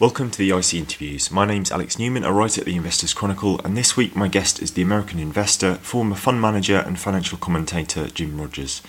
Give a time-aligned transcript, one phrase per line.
[0.00, 1.30] Welcome to the IC interviews.
[1.30, 4.60] My name's Alex Newman, a writer at the Investors Chronicle, and this week my guest
[4.60, 8.82] is the American investor, former fund manager, and financial commentator Jim Rogers.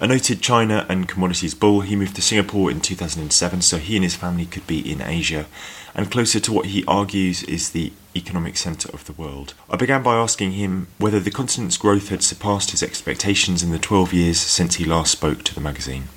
[0.00, 4.02] A noted China and commodities bull, he moved to Singapore in 2007 so he and
[4.02, 5.46] his family could be in Asia,
[5.94, 9.54] and closer to what he argues is the economic centre of the world.
[9.70, 13.78] I began by asking him whether the continent's growth had surpassed his expectations in the
[13.78, 16.08] 12 years since he last spoke to the magazine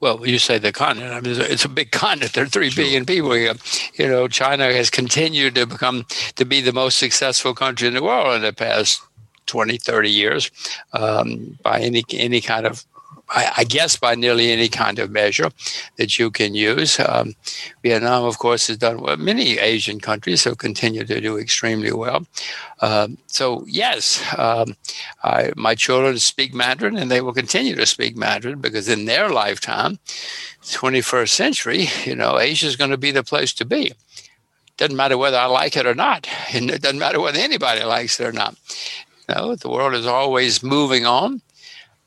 [0.00, 1.12] well, you say the continent.
[1.12, 2.32] I mean, it's a big continent.
[2.32, 2.84] There are three sure.
[2.84, 3.36] billion people.
[3.36, 3.54] You
[3.98, 8.36] know, China has continued to become to be the most successful country in the world
[8.36, 9.02] in the past
[9.46, 10.50] 20, 30 years
[10.92, 12.84] um, by any any kind of
[13.28, 15.50] I, I, guess by nearly any kind of measure
[15.96, 17.00] that you can use.
[17.00, 17.34] Um,
[17.82, 19.16] Vietnam, of course, has done well.
[19.16, 22.26] Many Asian countries have continued to do extremely well.
[22.80, 24.76] Um, so, yes, um,
[25.24, 29.28] I, my children speak Mandarin and they will continue to speak Mandarin because in their
[29.28, 29.98] lifetime,
[30.62, 33.92] 21st century, you know, Asia is going to be the place to be.
[34.76, 38.20] Doesn't matter whether I like it or not, and it doesn't matter whether anybody likes
[38.20, 38.56] it or not.
[39.28, 41.42] Know, the world is always moving on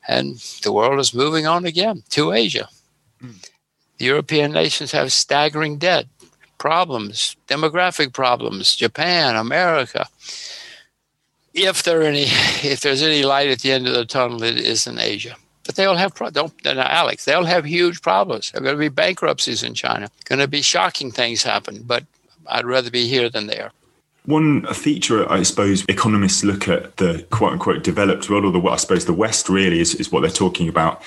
[0.08, 2.68] and the world is moving on again to Asia.
[3.22, 3.48] Mm.
[3.98, 6.06] The European nations have staggering debt
[6.58, 10.06] problems, demographic problems, Japan, America.
[11.52, 12.24] If there any,
[12.62, 15.36] if there's any light at the end of the tunnel, it is in Asia.
[15.64, 17.24] But they all have pro- don't Alex.
[17.24, 18.50] They all have huge problems.
[18.50, 20.10] There are going to be bankruptcies in China.
[20.24, 21.82] Going to be shocking things happen.
[21.84, 22.04] But
[22.46, 23.70] I'd rather be here than there.
[24.26, 28.76] One feature, I suppose, economists look at the quote unquote developed world, or the I
[28.76, 31.02] suppose the West really is, is what they're talking about,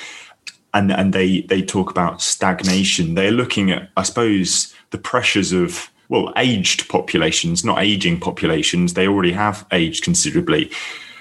[0.74, 3.14] and and they they talk about stagnation.
[3.14, 8.94] They're looking at, I suppose, the pressures of well, aged populations, not aging populations.
[8.94, 10.70] They already have aged considerably.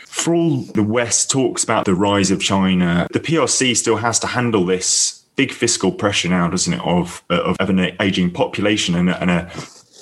[0.06, 4.26] For all the West talks about the rise of China, the PRC still has to
[4.26, 9.30] handle this big fiscal pressure now, doesn't it, of of, an aging population and, and
[9.30, 9.50] a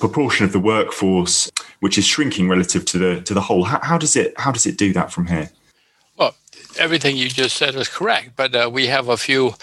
[0.00, 1.50] proportion of the workforce
[1.81, 3.64] which is shrinking relative to the to the whole.
[3.64, 5.50] How, how does it how does it do that from here?
[6.17, 6.34] Well,
[6.79, 9.55] everything you just said is correct, but uh, we have a few.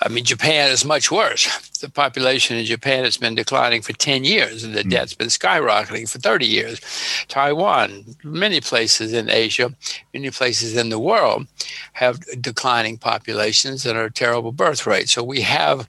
[0.00, 1.48] I mean, Japan is much worse.
[1.80, 4.90] The population in Japan has been declining for 10 years, and the mm.
[4.90, 6.80] debt's been skyrocketing for 30 years.
[7.26, 9.74] Taiwan, many places in Asia,
[10.14, 11.48] many places in the world
[11.94, 15.10] have declining populations and are terrible birth rates.
[15.10, 15.88] So we have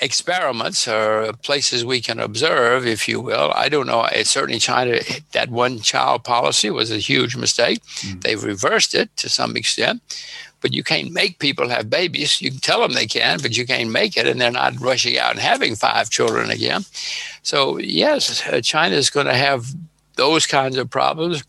[0.00, 3.52] experiments or places we can observe, if you will.
[3.54, 4.04] I don't know.
[4.04, 5.00] It's certainly China,
[5.32, 7.82] that one child policy was a huge mistake.
[8.00, 8.22] Mm.
[8.22, 10.02] They've reversed it to some extent.
[10.60, 12.42] But you can't make people have babies.
[12.42, 15.16] You can tell them they can, but you can't make it, and they're not rushing
[15.16, 16.84] out and having five children again.
[17.42, 19.66] So, yes, uh, China is going to have
[20.18, 21.44] those kinds of problems.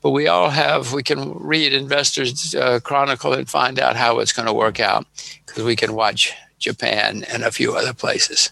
[0.00, 4.32] But we all have, we can read Investors uh, Chronicle and find out how it's
[4.32, 5.06] going to work out
[5.44, 6.32] because we can watch
[6.62, 8.50] Japan, and a few other places.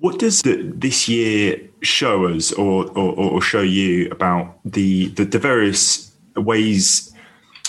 [0.00, 5.24] What does the, this year show us or, or, or show you about the, the,
[5.24, 7.14] the various ways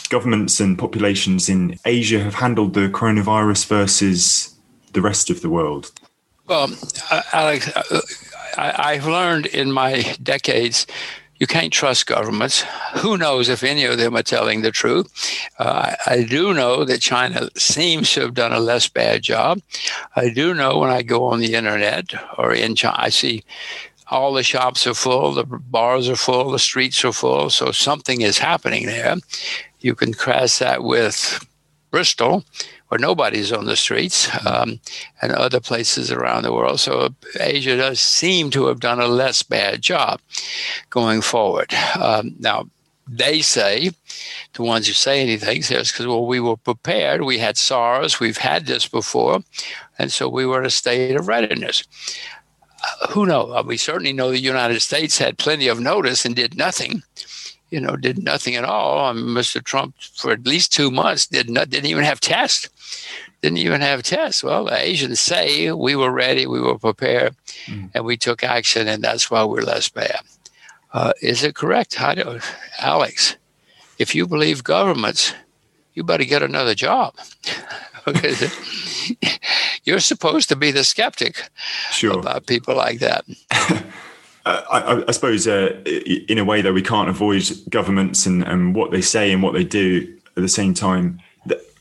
[0.09, 4.56] governments and populations in Asia have handled the coronavirus versus
[4.94, 5.92] the rest of the world?
[6.47, 6.69] Well,
[7.12, 8.02] uh, Alex, uh,
[8.57, 10.88] I, I've learned in my decades
[11.38, 12.63] you can't trust governments.
[12.97, 15.07] Who knows if any of them are telling the truth?
[15.59, 19.62] Uh, I do know that China seems to have done a less bad job.
[20.16, 23.44] I do know when I go on the internet or in China, I see
[24.09, 27.50] all the shops are full, the bars are full, the streets are full.
[27.50, 29.16] So something is happening there.
[29.81, 31.45] You can cross that with
[31.91, 32.44] Bristol,
[32.88, 34.79] where nobody's on the streets, um,
[35.22, 36.79] and other places around the world.
[36.79, 37.09] So
[37.40, 40.22] Asia does seem to have done a less bad job
[40.90, 41.74] going forward.
[42.00, 42.69] Um, now,
[43.07, 43.91] they say,
[44.53, 47.22] the ones who say anything, says, because, well, we were prepared.
[47.22, 48.19] We had SARS.
[48.19, 49.41] We've had this before.
[50.00, 51.84] And so we were in a state of readiness.
[52.84, 53.51] Uh, who knows?
[53.56, 57.03] Uh, we certainly know the United States had plenty of notice and did nothing
[57.69, 59.13] you know, did nothing at all.
[59.13, 59.63] Mr.
[59.63, 62.69] Trump, for at least two months, did not, didn't even have tests.
[63.41, 64.43] Didn't even have tests.
[64.43, 67.89] Well, the Asians say we were ready, we were prepared, mm.
[67.93, 70.21] and we took action, and that's why we're less bad.
[70.94, 72.01] Uh, is it correct?
[72.01, 72.41] I don't,
[72.79, 73.35] Alex,
[74.00, 75.33] if you believe governments,
[75.94, 77.15] you better get another job.
[78.06, 78.53] because
[79.83, 81.50] you're supposed to be the skeptic
[81.91, 82.19] sure.
[82.19, 83.25] about people like that.
[84.45, 88.75] Uh, I, I, suppose, uh, in a way, though, we can't avoid governments and, and
[88.75, 91.19] what they say and what they do at the same time.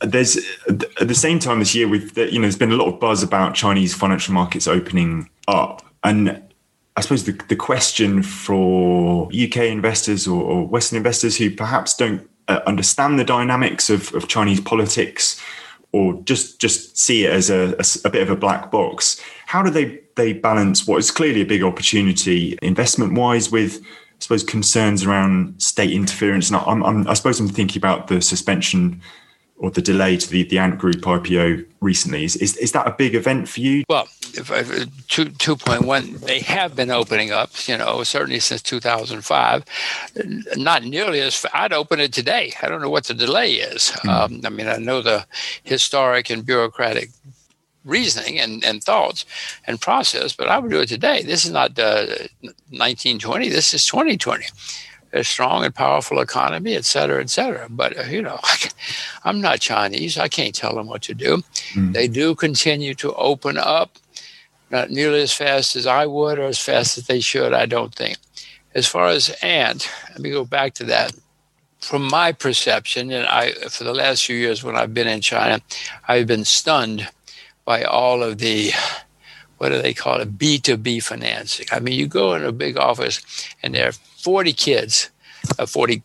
[0.01, 3.01] There's at the same time this year, we've you know there's been a lot of
[3.01, 6.43] buzz about Chinese financial markets opening up, and
[6.97, 12.29] I suppose the, the question for UK investors or, or Western investors who perhaps don't
[12.49, 15.41] uh, understand the dynamics of, of Chinese politics
[15.93, 19.21] or just just see it as a, a, a, bit of a black box.
[19.47, 24.21] How do they they balance what is clearly a big opportunity investment wise with I
[24.21, 26.49] suppose concerns around state interference.
[26.49, 29.03] And I'm, I'm, I suppose I'm thinking about the suspension
[29.57, 32.25] or the delay to the, the Ant Group IPO recently.
[32.25, 33.85] Is, is, is that a big event for you?
[33.89, 39.65] Well, if, if, two, 2.1, they have been opening up, you know, certainly since 2005.
[40.57, 42.53] Not nearly as I'd open it today.
[42.63, 43.91] I don't know what the delay is.
[44.05, 44.09] Mm.
[44.09, 45.27] Um, I mean, I know the
[45.63, 47.11] historic and bureaucratic
[47.85, 49.25] reasoning and, and thoughts
[49.67, 51.23] and process, but I would do it today.
[51.23, 52.07] This is not uh,
[52.71, 54.47] 1920, this is 2020
[55.15, 57.69] a strong and powerful economy, et cetera, et cetera.
[57.71, 58.41] But, uh, you know,
[59.25, 60.19] I'm not Chinese.
[60.19, 61.43] I can't tell them what to do.
[61.75, 61.93] Mm.
[61.93, 63.97] They do continue to open up,
[64.71, 67.95] not nearly as fast as I would or as fast as they should, I don't
[67.95, 68.19] think.
[68.75, 71.13] As far as Ant, let me go back to that.
[71.81, 75.61] From my perception, and I, for the last few years when I've been in China,
[76.09, 77.09] I've been stunned
[77.65, 78.73] by all of the
[79.59, 83.23] what do they call it p2p financing i mean you go in a big office
[83.63, 83.93] and there are
[84.25, 85.11] 40 kids,
[85.59, 86.03] uh, 40,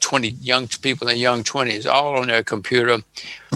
[0.00, 2.98] 20 young people in young 20s, all on their computer,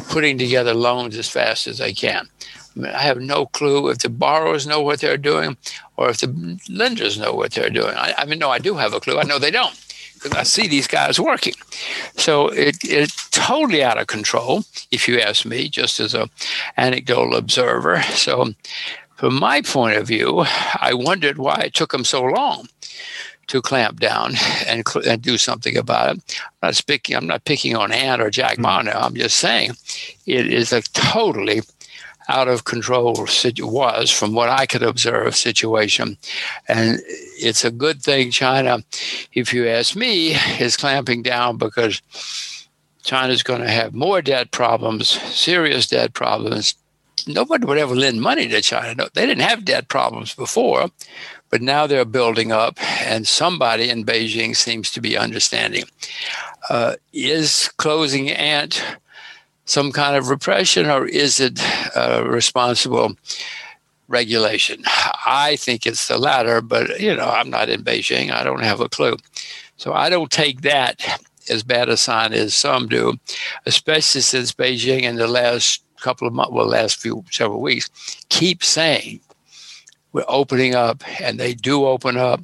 [0.08, 2.26] putting together loans as fast as they can.
[2.75, 5.58] I, mean, I have no clue if the borrowers know what they're doing
[5.99, 7.94] or if the lenders know what they're doing.
[7.94, 9.19] I, I mean, no, I do have a clue.
[9.19, 9.75] I know they don't
[10.17, 11.55] because I see these guys working.
[12.17, 16.29] So it, it's totally out of control, if you ask me, just as a
[16.77, 18.03] anecdotal observer.
[18.03, 18.55] So
[19.17, 20.45] from my point of view,
[20.81, 22.69] I wondered why it took them so long
[23.47, 24.35] to clamp down
[24.67, 26.41] and, and do something about it.
[26.41, 27.15] I'm not speaking.
[27.15, 28.83] I'm not picking on Ant or Jack Ma.
[28.83, 29.05] Mm-hmm.
[29.05, 29.73] I'm just saying
[30.27, 31.63] it is a totally
[32.28, 36.17] out of control was from what I could observe situation,
[36.69, 38.82] and it's a good thing China,
[39.32, 42.02] if you ask me, is clamping down because
[43.05, 46.75] China's going to have more debt problems, serious debt problems.
[47.28, 49.08] Nobody would ever lend money to China.
[49.14, 50.88] They didn't have debt problems before.
[51.49, 52.76] But now they're building up,
[53.06, 55.84] and somebody in Beijing seems to be understanding.
[56.69, 58.82] Uh, is closing Ant
[59.67, 61.61] some kind of repression, or is it
[62.25, 63.15] responsible
[64.09, 64.83] regulation?
[65.27, 68.31] I think it's the latter, but you know, I'm not in Beijing.
[68.31, 69.17] I don't have a clue.
[69.77, 71.03] So I don't take that
[71.51, 73.15] as bad a sign as some do,
[73.67, 77.91] especially since Beijing in the last couple of months, well, last few several weeks,
[78.29, 79.21] keep saying
[80.17, 82.41] we're opening up and they do open up.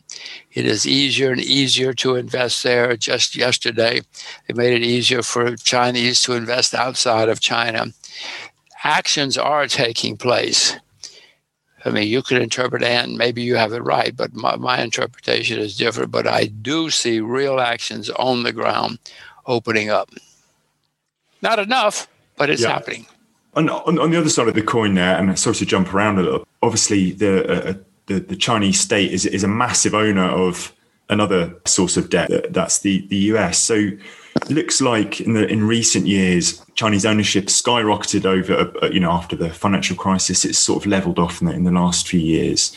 [0.53, 2.99] It is easier and easier to invest there.
[2.99, 4.03] Just yesterday,
[4.47, 7.87] they made it easier for Chinese to invest outside of China.
[8.85, 10.77] Actions are taking place.
[11.87, 15.59] I mean, you could interpret and maybe you have it right, but my, my interpretation
[15.59, 16.11] is different.
[16.11, 18.99] But I do see real actions on the ground
[19.47, 20.11] opening up.
[21.41, 22.73] Not enough, but it's yeah.
[22.73, 23.07] happening.
[23.55, 26.19] On, on, on, the other side of the coin there, and sorry to jump around
[26.19, 27.75] a little, obviously the, uh, uh,
[28.07, 30.73] the, the Chinese state is, is a massive owner of
[31.11, 33.59] another source of debt, that's the, the US.
[33.59, 39.01] So it looks like in the in recent years, Chinese ownership skyrocketed over, uh, you
[39.01, 42.09] know, after the financial crisis, it's sort of leveled off in the, in the last
[42.09, 42.75] few years.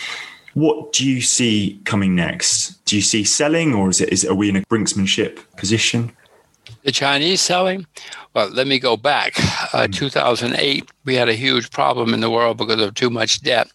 [0.54, 2.84] What do you see coming next?
[2.86, 6.12] Do you see selling, or is it is are we in a brinksmanship position?
[6.86, 7.88] The Chinese selling?
[8.36, 9.34] Well, let me go back.
[9.74, 9.92] Uh, hmm.
[9.92, 13.68] 2008, we had a huge problem in the world because of too much debt.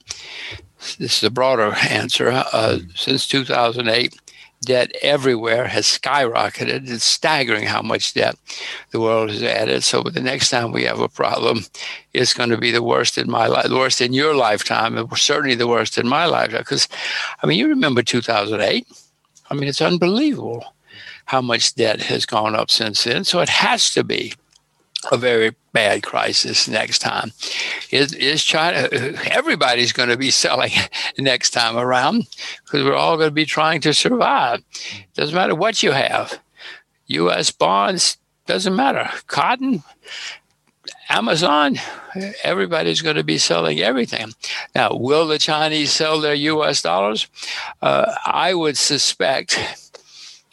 [0.99, 2.31] This is a broader answer.
[2.31, 2.91] Uh, hmm.
[2.95, 4.17] since 2008,
[4.63, 6.89] debt everywhere has skyrocketed.
[6.89, 8.37] It's staggering how much debt
[8.93, 9.83] the world has added.
[9.83, 11.65] So the next time we have a problem,
[12.13, 15.19] it's going to be the worst in my life, the worst in your lifetime, and
[15.19, 16.61] certainly the worst in my lifetime.
[16.61, 16.87] Because,
[17.43, 18.87] I mean, you remember 2008?
[19.51, 20.65] I mean, it's unbelievable
[21.31, 23.23] how much debt has gone up since then.
[23.23, 24.35] So it has to be
[25.13, 27.31] a very bad crisis next time.
[27.93, 28.89] Is, is China?
[29.31, 30.73] Everybody's going to be selling
[31.17, 32.27] next time around
[32.65, 34.65] because we're all going to be trying to survive.
[35.15, 36.41] Doesn't matter what you have.
[37.07, 37.53] U.S.
[37.53, 39.09] bonds doesn't matter.
[39.29, 39.85] Cotton,
[41.09, 41.77] Amazon,
[42.43, 44.33] everybody's going to be selling everything.
[44.75, 46.83] Now, will the Chinese sell their U.S.
[46.83, 47.29] dollars?
[47.81, 49.90] Uh, I would suspect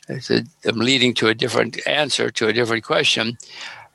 [0.10, 3.38] I'm leading to a different answer to a different question.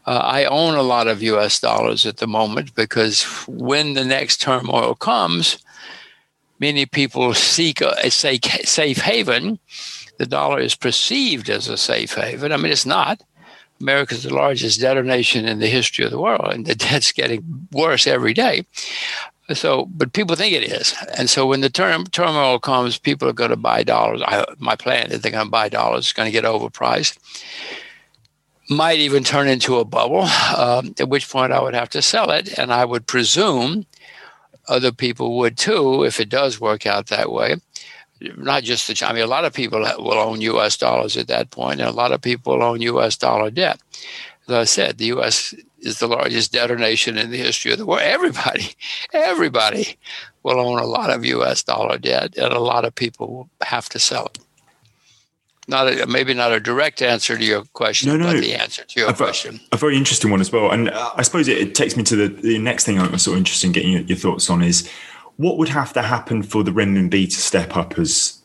[0.06, 4.40] Uh, I own a lot of US dollars at the moment because when the next
[4.40, 5.58] turmoil comes,
[6.58, 9.58] many people seek a, a safe haven.
[10.18, 12.52] The dollar is perceived as a safe haven.
[12.52, 13.22] I mean, it's not.
[13.80, 17.10] America is the largest debtor nation in the history of the world, and the debt's
[17.12, 18.64] getting worse every day.
[19.50, 23.34] So, but people think it is, and so when the term turmoil comes, people are
[23.34, 24.22] going to buy dollars.
[24.24, 26.04] I, my plan is they're going to buy dollars.
[26.04, 27.18] It's going to get overpriced.
[28.70, 30.22] Might even turn into a bubble,
[30.56, 33.84] um, at which point I would have to sell it, and I would presume
[34.68, 37.56] other people would too if it does work out that way.
[38.36, 40.76] Not just the I mean, a lot of people will own U.S.
[40.76, 43.16] dollars at that point, and a lot of people own U.S.
[43.16, 43.80] dollar debt.
[44.48, 45.54] As I said, the U.S.
[45.82, 48.02] is the largest debtor nation in the history of the world.
[48.02, 48.74] Everybody,
[49.12, 49.98] everybody
[50.42, 51.62] will own a lot of U.S.
[51.62, 54.38] dollar debt, and a lot of people will have to sell it
[55.68, 58.32] not a, maybe not a direct answer to your question, no, no.
[58.32, 59.60] but the answer to your a, question.
[59.70, 60.70] A very interesting one as well.
[60.70, 63.34] And uh, I suppose it, it, takes me to the, the next thing I'm sort
[63.34, 64.88] of interested in getting your, your, thoughts on is
[65.36, 68.40] what would have to happen for the renminbi to step up as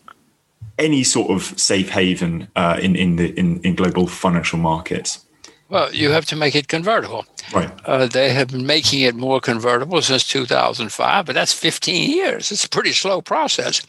[0.77, 5.25] any sort of safe haven uh, in, in, the, in, in global financial markets?
[5.69, 7.25] Well, you have to make it convertible.
[7.53, 7.69] Right.
[7.85, 12.51] Uh, they have been making it more convertible since 2005, but that's 15 years.
[12.51, 13.81] It's a pretty slow process.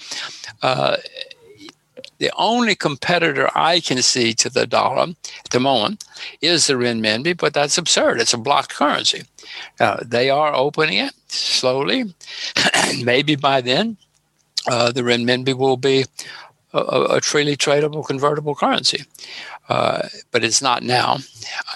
[0.62, 0.96] Uh,
[2.18, 6.04] the only competitor I can see to the dollar at the moment
[6.40, 8.20] is the renminbi, but that's absurd.
[8.20, 9.22] It's a blocked currency.
[9.78, 12.12] Uh, they are opening it slowly.
[13.04, 13.96] Maybe by then,
[14.66, 16.06] uh, the renminbi will be
[16.72, 19.04] a, a, freely tradable convertible currency.
[19.68, 21.18] Uh, but it's not now.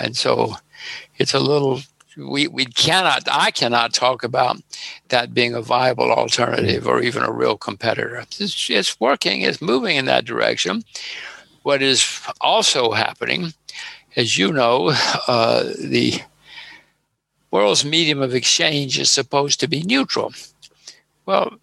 [0.01, 0.57] And so
[1.19, 1.81] it's a little
[2.17, 4.57] we, we cannot, I cannot talk about
[5.09, 8.25] that being a viable alternative or even a real competitor.
[8.39, 10.83] It's, it's working, it's moving in that direction.
[11.63, 13.55] What is also happening,
[14.17, 14.93] as you know,
[15.29, 16.21] uh, the
[17.51, 20.35] world's medium of exchange is supposed to be neutral.
[21.25, 21.57] Well,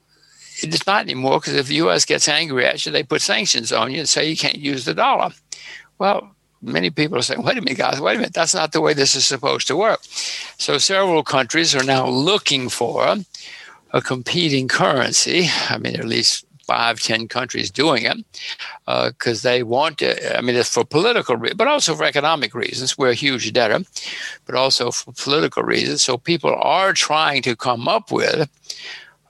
[0.63, 2.05] it's not anymore because if the U.S.
[2.05, 4.93] gets angry at you, they put sanctions on you and say you can't use the
[4.93, 5.31] dollar.
[5.97, 8.81] Well, many people are saying, wait a minute, guys, wait a minute, that's not the
[8.81, 10.01] way this is supposed to work.
[10.57, 13.15] So several countries are now looking for
[13.91, 15.47] a competing currency.
[15.69, 18.17] I mean, at least five, ten countries doing it
[18.85, 20.37] because uh, they want to.
[20.37, 22.95] I mean, it's for political, re- but also for economic reasons.
[22.95, 23.85] We're a huge debtor,
[24.45, 26.03] but also for political reasons.
[26.03, 28.47] So people are trying to come up with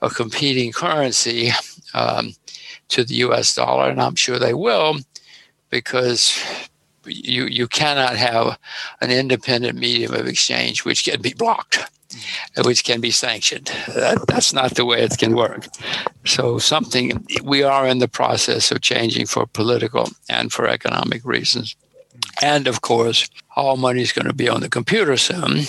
[0.02, 1.50] a competing currency
[1.94, 2.34] um,
[2.88, 3.54] to the U.S.
[3.54, 4.98] dollar, and I'm sure they will
[5.70, 6.38] because
[7.06, 8.58] you you cannot have
[9.00, 11.78] an independent medium of exchange which can be blocked
[12.64, 15.66] which can be sanctioned that, that's not the way it can work
[16.24, 21.76] so something we are in the process of changing for political and for economic reasons
[22.42, 25.60] and of course all money is going to be on the computer soon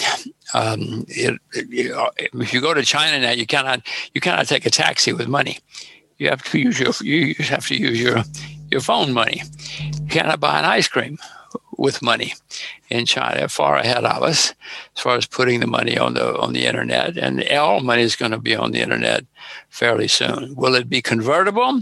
[0.54, 3.82] um, it, it, if you go to China now, you cannot
[4.14, 5.60] you cannot take a taxi with money.
[6.18, 8.24] You have to use your you have to use your
[8.70, 9.44] your phone money.
[9.80, 11.18] You cannot buy an ice cream
[11.78, 12.34] with money
[12.90, 14.54] in China, far ahead of us
[14.96, 17.18] as far as putting the money on the on the internet.
[17.18, 19.26] And all money is going to be on the internet
[19.70, 20.56] fairly soon.
[20.56, 21.82] Will it be convertible?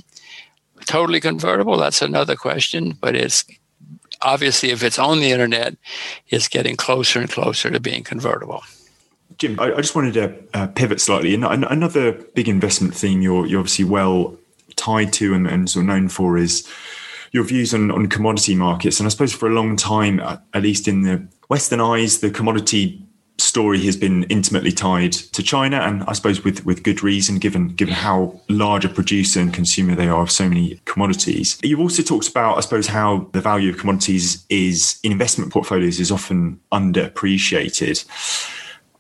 [0.86, 1.78] Totally convertible?
[1.78, 2.98] That's another question.
[3.02, 3.44] But it's
[4.22, 5.76] obviously if it's on the internet,
[6.30, 8.64] it's getting closer and closer to being convertible.
[9.38, 11.34] Jim, I, just wanted to uh, pivot slightly.
[11.34, 14.36] Another big investment theme you're, you're obviously well
[14.76, 16.68] tied to and, and sort of known for is
[17.32, 19.00] your views on, on commodity markets.
[19.00, 23.02] And I suppose for a long time, at least in the Western eyes, the commodity
[23.50, 27.70] story has been intimately tied to China, and I suppose with, with good reason, given
[27.70, 31.58] given how large a producer and consumer they are of so many commodities.
[31.64, 36.00] You've also talked about, I suppose, how the value of commodities is in investment portfolios
[36.00, 38.06] is often underappreciated.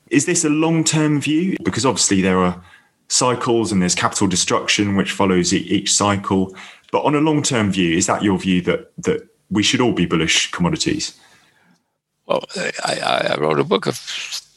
[0.10, 1.56] Is this a long term view?
[1.64, 2.62] Because obviously there are
[3.08, 6.56] cycles and there's capital destruction which follows each cycle.
[6.92, 9.94] But on a long term view, is that your view that that we should all
[9.94, 11.20] be bullish commodities?
[12.30, 12.46] Well,
[12.86, 13.94] I, I wrote a book a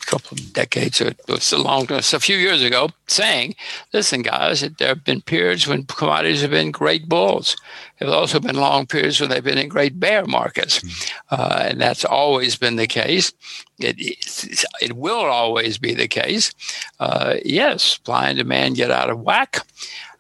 [0.05, 3.55] couple of decades or so long, a few years ago, saying,
[3.95, 7.57] "Listen, guys, there have been periods when commodities have been great bulls.
[7.99, 11.13] There have also been long periods when they've been in great bear markets, mm.
[11.31, 13.33] uh, and that's always been the case.
[13.79, 16.53] It, it, it will always be the case.
[17.01, 19.67] Uh, yes, supply and demand get out of whack."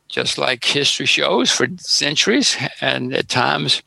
[0.08, 2.54] just like history shows for centuries.
[2.82, 3.82] And at times,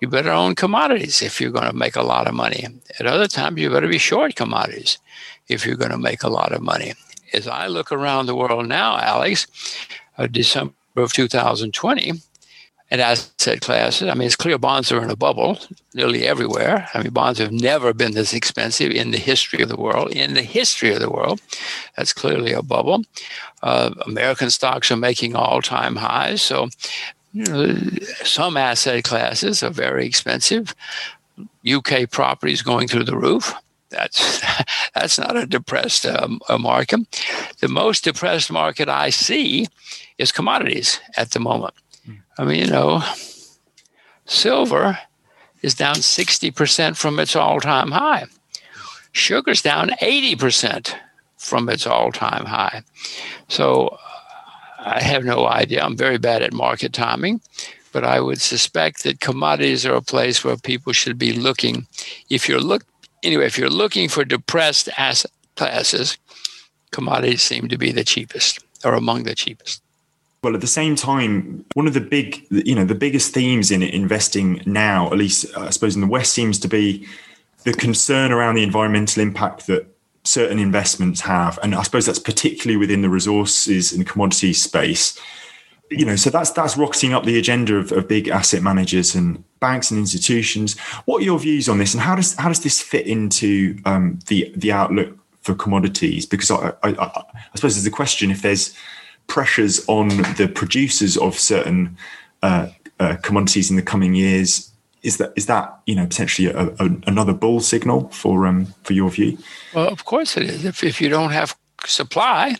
[0.00, 2.66] you better own commodities if you're going to make a lot of money.
[2.98, 4.98] At other times, you better be short commodities
[5.48, 6.94] if you're going to make a lot of money.
[7.32, 9.46] As I look around the world now, Alex,
[10.16, 12.12] uh, December of 2020,
[12.90, 14.08] and asset classes.
[14.08, 15.58] I mean, it's clear bonds are in a bubble
[15.94, 16.88] nearly everywhere.
[16.94, 20.10] I mean, bonds have never been this expensive in the history of the world.
[20.12, 21.40] In the history of the world,
[21.96, 23.02] that's clearly a bubble.
[23.62, 26.40] Uh, American stocks are making all time highs.
[26.40, 26.70] So,
[27.32, 27.74] you know,
[28.24, 30.74] some asset classes are very expensive.
[31.68, 33.54] UK properties going through the roof.
[33.90, 34.40] That's
[34.94, 37.00] that's not a depressed um, market.
[37.60, 39.66] The most depressed market I see
[40.18, 41.74] is commodities at the moment.
[42.38, 43.02] I mean, you know,
[44.26, 44.98] silver
[45.62, 48.26] is down 60% from its all time high.
[49.12, 50.94] Sugar's down 80%
[51.36, 52.82] from its all time high.
[53.48, 53.98] So
[54.78, 55.82] I have no idea.
[55.82, 57.40] I'm very bad at market timing,
[57.92, 61.86] but I would suspect that commodities are a place where people should be looking.
[62.30, 62.84] If you're look
[63.22, 66.16] anyway, if you're looking for depressed asset classes,
[66.90, 69.82] commodities seem to be the cheapest or among the cheapest.
[70.42, 73.82] Well, at the same time, one of the big, you know, the biggest themes in
[73.82, 77.06] investing now, at least uh, I suppose in the West, seems to be
[77.64, 79.86] the concern around the environmental impact that
[80.28, 85.18] certain investments have, and I suppose that's particularly within the resources and commodities space.
[85.90, 89.42] You know, so that's that's rocketing up the agenda of, of big asset managers and
[89.58, 90.78] banks and institutions.
[91.06, 94.18] What are your views on this, and how does how does this fit into um,
[94.26, 96.26] the the outlook for commodities?
[96.26, 98.74] Because I, I, I suppose there's a question if there's
[99.28, 101.96] pressures on the producers of certain
[102.42, 102.68] uh,
[103.00, 104.67] uh, commodities in the coming years
[105.02, 108.92] is that is that you know potentially a, a, another bull signal for um for
[108.92, 109.38] your view?
[109.74, 110.64] Well, of course it is.
[110.64, 112.56] If if you don't have supply,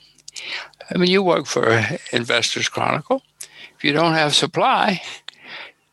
[0.90, 3.22] I mean, you work for Investors Chronicle.
[3.76, 5.02] If you don't have supply,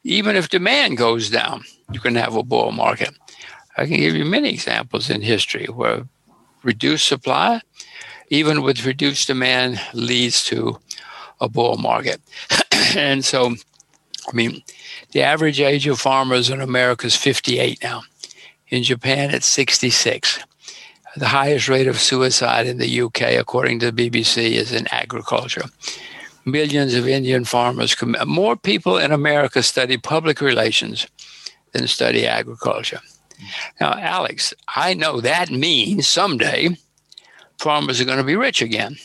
[0.03, 3.11] even if demand goes down, you can have a bull market.
[3.77, 6.07] I can give you many examples in history where
[6.63, 7.61] reduced supply,
[8.29, 10.79] even with reduced demand, leads to
[11.41, 12.21] a bull market.
[12.95, 13.55] and so,
[14.27, 14.63] I mean,
[15.15, 18.03] the average age of farmers in America is 58 now.
[18.67, 20.39] In Japan, it's 66.
[21.15, 25.63] The highest rate of suicide in the UK, according to the BBC, is in agriculture.
[26.43, 27.95] Millions of Indian farmers,
[28.25, 31.07] more people in America study public relations
[31.71, 32.99] than study agriculture.
[33.79, 36.75] Now, Alex, I know that means someday
[37.57, 38.97] farmers are going to be rich again.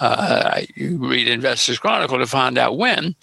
[0.00, 3.14] Uh, you read Investors Chronicle to find out when,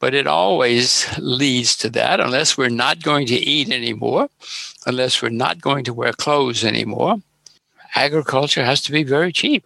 [0.00, 4.28] but it always leads to that unless we're not going to eat anymore,
[4.86, 7.16] unless we're not going to wear clothes anymore.
[7.94, 9.64] Agriculture has to be very cheap.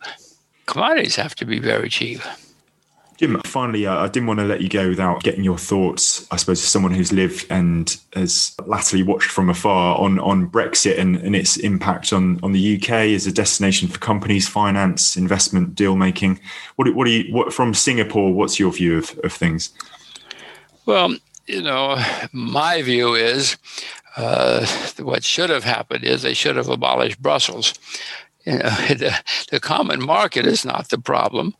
[0.67, 2.21] Commodities have to be very cheap.
[3.17, 6.26] Jim, finally, uh, I didn't want to let you go without getting your thoughts.
[6.33, 10.99] I suppose as someone who's lived and has latterly watched from afar on on Brexit
[10.99, 15.77] and, and its impact on on the UK as a destination for companies, finance, investment,
[15.77, 16.40] deal making.
[16.75, 18.35] What what are you what from Singapore?
[18.35, 19.70] What's your view of, of things?
[20.87, 21.16] Well,
[21.47, 23.57] you know, my view is
[24.16, 24.66] uh,
[24.99, 27.75] what should have happened is they should have abolished Brussels.
[28.44, 31.55] You know, the, the common market is not the problem.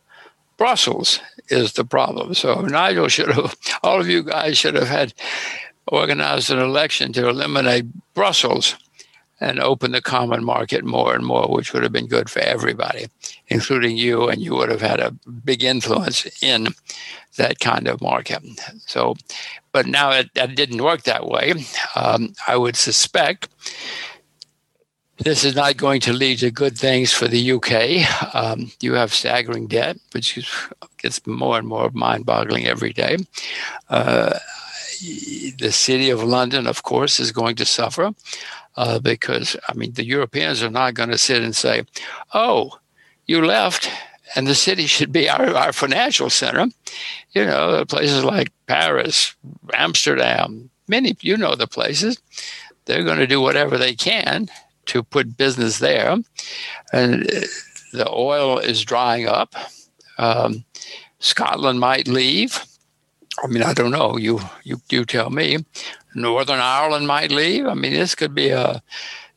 [0.57, 2.35] Brussels is the problem.
[2.35, 5.15] So Nigel should have, all of you guys should have had
[5.87, 8.77] organized an election to eliminate Brussels
[9.45, 13.07] and open the common market more and more, which would have been good for everybody,
[13.49, 15.11] including you, and you would have had a
[15.45, 16.69] big influence in
[17.37, 18.43] that kind of market.
[18.87, 19.17] So,
[19.71, 21.53] but now it, that didn't work that way.
[21.95, 23.49] Um, I would suspect
[25.19, 28.35] this is not going to lead to good things for the UK.
[28.35, 30.39] Um, you have staggering debt, which
[30.97, 33.19] gets more and more mind boggling every day.
[33.91, 34.39] Uh,
[35.59, 38.13] the city of London, of course, is going to suffer
[38.77, 41.85] uh, because, I mean, the Europeans are not going to sit and say,
[42.33, 42.79] oh,
[43.27, 43.91] you left
[44.35, 46.67] and the city should be our, our financial center.
[47.33, 49.35] You know, places like Paris,
[49.73, 52.21] Amsterdam, many, you know, the places.
[52.87, 54.49] They're going to do whatever they can
[54.87, 56.17] to put business there.
[56.93, 57.41] And uh,
[57.93, 59.55] the oil is drying up.
[60.19, 60.65] Um,
[61.19, 62.63] Scotland might leave.
[63.43, 64.17] I mean, I don't know.
[64.17, 65.65] You you you tell me.
[66.15, 67.67] Northern Ireland might leave.
[67.67, 68.81] I mean, this could be a,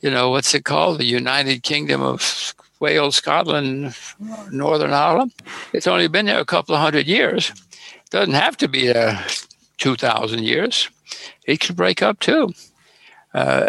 [0.02, 1.00] you know, what's it called?
[1.00, 3.96] The United Kingdom of Wales, Scotland,
[4.52, 5.34] Northern Ireland.
[5.74, 7.52] It's only been there a couple of hundred years.
[8.12, 9.20] Doesn't have to be there
[9.78, 10.90] two thousand years.
[11.46, 12.54] It could break up too.
[13.34, 13.68] Uh,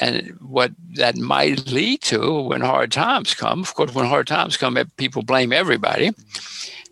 [0.00, 4.56] and what that might lead to when hard times come, of course, when hard times
[4.56, 6.10] come, people blame everybody.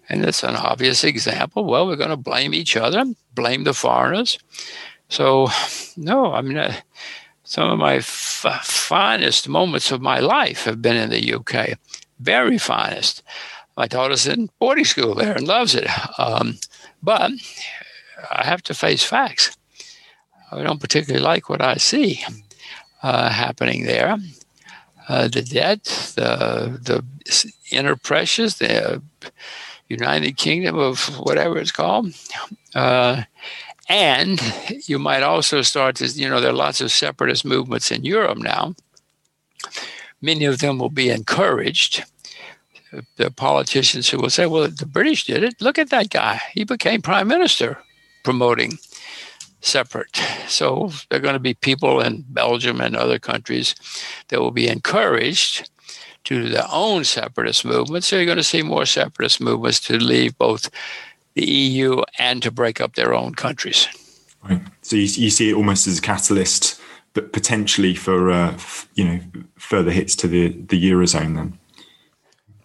[0.09, 1.65] And it's an obvious example.
[1.65, 4.39] Well, we're going to blame each other, blame the foreigners.
[5.09, 5.49] So,
[5.97, 6.75] no, I mean, uh,
[7.45, 11.79] some of my f- finest moments of my life have been in the UK.
[12.21, 13.23] Very finest.
[13.77, 15.89] My daughter's in boarding school there and loves it.
[16.19, 16.59] Um,
[17.03, 17.31] but
[18.31, 19.57] I have to face facts.
[20.51, 22.25] I don't particularly like what I see
[23.03, 24.17] uh, happening there.
[25.09, 25.85] Uh, the debt,
[26.17, 29.03] the the inner pressures, the
[29.89, 32.13] United Kingdom of whatever it's called,
[32.75, 33.23] uh,
[33.89, 34.41] and
[34.87, 38.39] you might also start to you know there are lots of separatist movements in Europe
[38.39, 38.75] now.
[40.21, 42.05] Many of them will be encouraged.
[43.17, 45.61] The politicians who will say, "Well, the British did it.
[45.61, 47.79] Look at that guy; he became prime minister,
[48.25, 48.79] promoting."
[49.61, 50.17] separate.
[50.47, 53.75] So there are going to be people in Belgium and other countries
[54.29, 55.69] that will be encouraged
[56.29, 58.07] to their own separatist movements.
[58.07, 60.69] So you're going to see more separatist movements to leave both
[61.33, 63.89] the EU and to break up their own countries.
[64.47, 64.61] Right.
[64.83, 66.79] So you, you see it almost as a catalyst,
[67.15, 69.21] but potentially for uh, f- you know
[69.57, 71.59] further hits to the the eurozone then.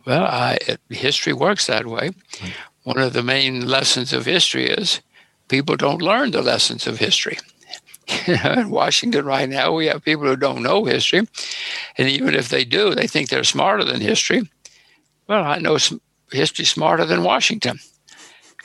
[0.05, 2.11] Well, I, it, history works that way.
[2.41, 2.53] Right.
[2.83, 4.99] One of the main lessons of history is
[5.47, 7.37] people don't learn the lessons of history.
[8.27, 11.27] in Washington right now, we have people who don't know history.
[11.97, 14.49] And even if they do, they think they're smarter than history.
[15.27, 15.77] Well, I know
[16.31, 17.79] history smarter than Washington.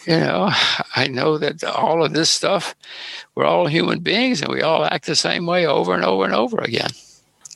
[0.07, 0.51] You know,
[0.97, 2.75] I know that all of this stuff,
[3.35, 6.35] we're all human beings and we all act the same way over and over and
[6.35, 6.91] over again.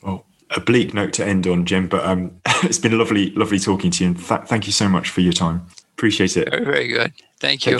[0.03, 3.91] Well, a bleak note to end on, Jim, but um, it's been lovely, lovely talking
[3.91, 4.09] to you.
[4.11, 5.65] And th- thank you so much for your time.
[5.97, 6.49] Appreciate it.
[6.49, 7.13] Very, very good.
[7.39, 7.79] Thank you.